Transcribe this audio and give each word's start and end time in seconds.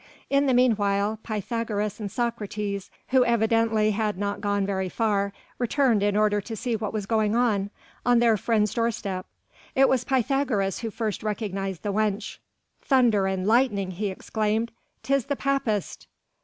In 0.31 0.47
the 0.47 0.53
meanwhile, 0.55 1.19
Pythagoras 1.21 1.99
and 1.99 2.11
Socrates, 2.11 2.89
who 3.09 3.23
evidently 3.23 3.91
had 3.91 4.17
not 4.17 4.41
gone 4.41 4.65
very 4.65 4.89
far, 4.89 5.31
returned 5.59 6.01
in 6.01 6.17
order 6.17 6.41
to 6.41 6.55
see 6.55 6.75
what 6.75 6.91
was 6.91 7.05
going 7.05 7.35
on, 7.35 7.69
on 8.03 8.17
their 8.17 8.35
friend's 8.35 8.73
doorstep. 8.73 9.27
It 9.75 9.87
was 9.87 10.03
Pythagoras 10.03 10.79
who 10.79 10.89
first 10.89 11.21
recognized 11.21 11.83
the 11.83 11.93
wench. 11.93 12.39
"Thunder 12.81 13.27
and 13.27 13.45
lightning," 13.45 13.91
he 13.91 14.07
exclaimed, 14.09 14.71
"'tis 15.03 15.25
the 15.25 15.35
Papist!" 15.35 16.07